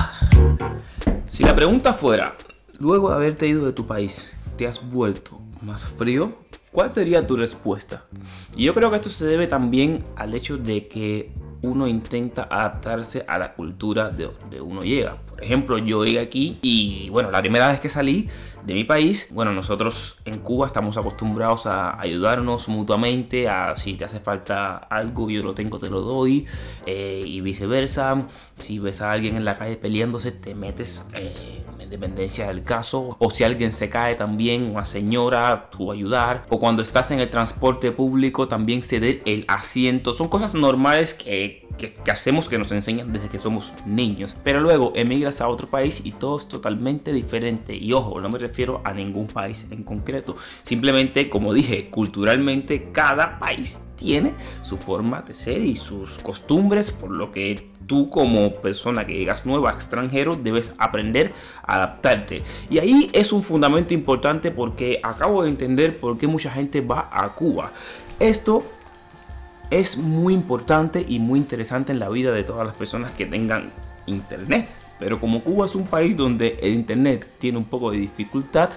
[1.28, 2.34] Si la pregunta fuera,
[2.78, 6.32] luego de haberte ido de tu país, ¿te has vuelto más frío?
[6.72, 8.04] ¿Cuál sería tu respuesta?
[8.56, 11.32] Y yo creo que esto se debe también al hecho de que
[11.62, 15.16] uno intenta adaptarse a la cultura de donde uno llega.
[15.28, 18.28] Por ejemplo, yo llegué aquí y bueno, la primera vez que salí
[18.64, 24.04] de mi país, bueno, nosotros en Cuba estamos acostumbrados a ayudarnos mutuamente, a si te
[24.04, 26.46] hace falta algo, yo lo tengo, te lo doy,
[26.84, 28.26] eh, y viceversa.
[28.56, 33.16] Si ves a alguien en la calle peleándose, te metes eh, en dependencia del caso,
[33.18, 37.30] o si alguien se cae también, una señora, tú ayudar, o cuando estás en el
[37.30, 40.12] transporte público también ceder el asiento.
[40.12, 44.36] Son cosas normales que que, hacemos que nos enseñan desde que somos niños.
[44.42, 47.74] Pero luego emigras a otro país y todo es totalmente diferente.
[47.74, 50.36] Y ojo, no me refiero a ningún país en concreto.
[50.62, 57.10] Simplemente, como dije, culturalmente cada país tiene su forma de ser y sus costumbres, por
[57.10, 61.32] lo que tú como persona que llegas nueva, extranjero, debes aprender
[61.62, 62.42] a adaptarte.
[62.68, 67.08] Y ahí es un fundamento importante porque acabo de entender por qué mucha gente va
[67.12, 67.72] a Cuba.
[68.18, 68.64] Esto
[69.70, 73.70] es muy importante y muy interesante en la vida de todas las personas que tengan
[74.06, 74.68] internet.
[74.98, 78.70] Pero como Cuba es un país donde el internet tiene un poco de dificultad,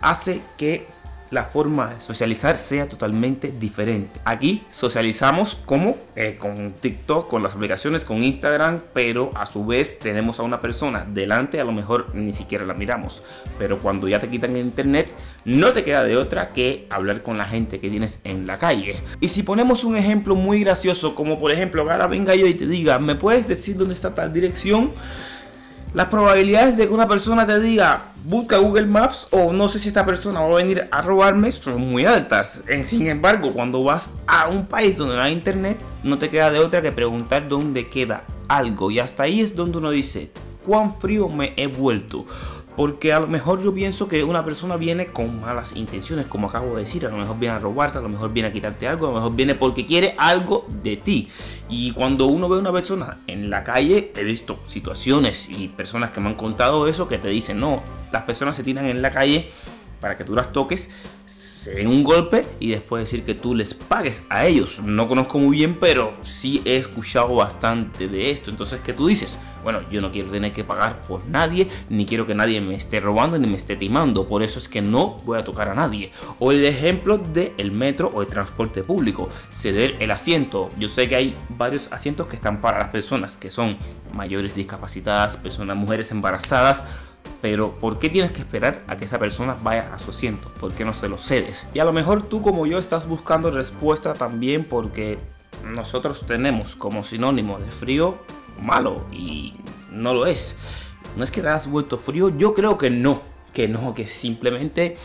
[0.00, 0.86] hace que
[1.30, 4.20] la forma de socializar sea totalmente diferente.
[4.24, 9.98] Aquí socializamos como eh, con TikTok, con las aplicaciones, con Instagram, pero a su vez
[9.98, 13.22] tenemos a una persona delante, a lo mejor ni siquiera la miramos.
[13.58, 15.12] Pero cuando ya te quitan el internet,
[15.44, 18.96] no te queda de otra que hablar con la gente que tienes en la calle.
[19.20, 22.66] Y si ponemos un ejemplo muy gracioso, como por ejemplo, ahora venga yo y te
[22.66, 24.92] diga, ¿me puedes decir dónde está tal dirección?
[25.94, 29.88] las probabilidades de que una persona te diga busca Google Maps o no sé si
[29.88, 32.62] esta persona va a venir a robarme son muy altas.
[32.68, 36.50] Eh, sin embargo, cuando vas a un país donde no hay internet, no te queda
[36.50, 38.90] de otra que preguntar dónde queda algo.
[38.90, 40.30] Y hasta ahí es donde uno dice,
[40.62, 42.26] ¿cuán frío me he vuelto?
[42.76, 46.76] Porque a lo mejor yo pienso que una persona viene con malas intenciones, como acabo
[46.76, 47.06] de decir.
[47.06, 49.14] A lo mejor viene a robarte, a lo mejor viene a quitarte algo, a lo
[49.16, 51.28] mejor viene porque quiere algo de ti.
[51.70, 56.10] Y cuando uno ve a una persona en la calle, he visto situaciones y personas
[56.10, 57.82] que me han contado eso que te dicen, no,
[58.12, 59.50] las personas se tiran en la calle
[60.00, 60.88] para que tú las toques
[61.26, 64.80] se den un golpe y después decir que tú les pagues a ellos.
[64.80, 68.50] No conozco muy bien, pero sí he escuchado bastante de esto.
[68.50, 69.40] Entonces, ¿qué tú dices?
[69.64, 73.00] Bueno, yo no quiero tener que pagar por nadie, ni quiero que nadie me esté
[73.00, 74.28] robando ni me esté timando.
[74.28, 76.12] Por eso es que no voy a tocar a nadie.
[76.38, 80.70] O el ejemplo del el metro o el transporte público, ceder el asiento.
[80.78, 83.76] Yo sé que hay varios asientos que están para las personas que son
[84.12, 86.82] mayores discapacitadas, personas, mujeres embarazadas
[87.40, 90.50] pero ¿por qué tienes que esperar a que esa persona vaya a su asiento?
[90.60, 91.66] ¿Por qué no se lo cedes?
[91.72, 95.18] Y a lo mejor tú como yo estás buscando respuesta también porque
[95.64, 98.16] nosotros tenemos como sinónimo de frío
[98.60, 99.54] malo y
[99.90, 100.58] no lo es.
[101.16, 103.22] No es que te has vuelto frío, yo creo que no,
[103.52, 104.96] que no, que simplemente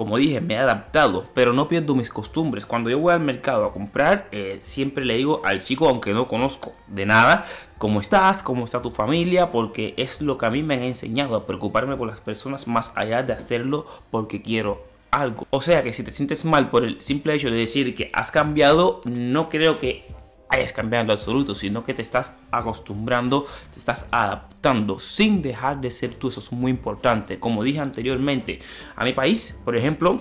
[0.00, 2.64] como dije, me he adaptado, pero no pierdo mis costumbres.
[2.64, 6.26] Cuando yo voy al mercado a comprar, eh, siempre le digo al chico, aunque no
[6.26, 7.44] conozco de nada,
[7.76, 11.36] cómo estás, cómo está tu familia, porque es lo que a mí me han enseñado
[11.36, 15.46] a preocuparme por las personas más allá de hacerlo porque quiero algo.
[15.50, 18.30] O sea que si te sientes mal por el simple hecho de decir que has
[18.30, 20.06] cambiado, no creo que
[20.50, 25.90] hayas cambiado lo absoluto, sino que te estás acostumbrando, te estás adaptando sin dejar de
[25.90, 26.28] ser tú.
[26.28, 27.38] Eso es muy importante.
[27.38, 28.58] Como dije anteriormente,
[28.96, 30.20] a mi país, por ejemplo,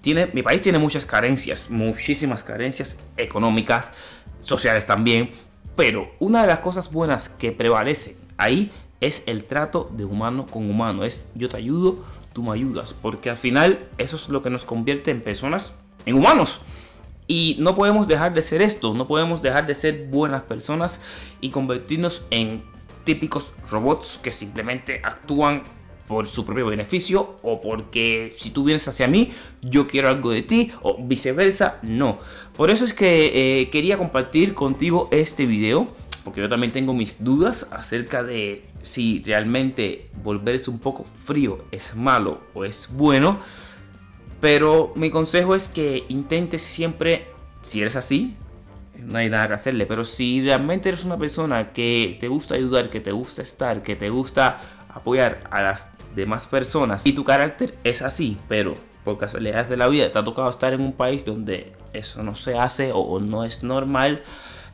[0.00, 3.92] tiene, mi país tiene muchas carencias, muchísimas carencias económicas,
[4.40, 5.30] sociales también.
[5.76, 10.70] Pero una de las cosas buenas que prevalece ahí es el trato de humano con
[10.70, 11.04] humano.
[11.04, 12.94] Es yo te ayudo, tú me ayudas.
[12.94, 15.74] Porque al final eso es lo que nos convierte en personas,
[16.06, 16.60] en humanos.
[17.26, 21.00] Y no podemos dejar de ser esto, no podemos dejar de ser buenas personas
[21.40, 22.62] y convertirnos en
[23.04, 25.62] típicos robots que simplemente actúan
[26.06, 30.42] por su propio beneficio o porque si tú vienes hacia mí yo quiero algo de
[30.42, 32.18] ti o viceversa, no.
[32.56, 35.88] Por eso es que eh, quería compartir contigo este video
[36.26, 41.94] porque yo también tengo mis dudas acerca de si realmente volverse un poco frío es
[41.94, 43.40] malo o es bueno.
[44.46, 47.26] Pero mi consejo es que intentes siempre,
[47.62, 48.36] si eres así,
[48.96, 52.88] no hay nada que hacerle, pero si realmente eres una persona que te gusta ayudar,
[52.88, 57.76] que te gusta estar, que te gusta apoyar a las demás personas y tu carácter
[57.82, 61.24] es así, pero por casualidades de la vida te ha tocado estar en un país
[61.24, 64.22] donde eso no se hace o no es normal,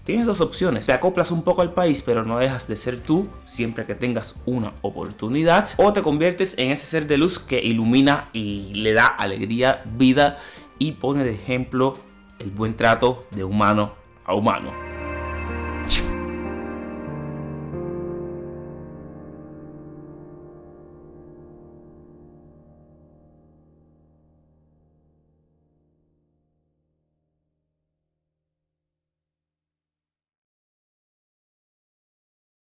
[0.04, 3.28] Tienes dos opciones, te acoplas un poco al país pero no dejas de ser tú
[3.46, 8.28] siempre que tengas una oportunidad o te conviertes en ese ser de luz que ilumina
[8.32, 10.38] y le da alegría, vida
[10.80, 11.96] y pone de ejemplo
[12.40, 13.92] el buen trato de humano
[14.24, 14.91] a humano.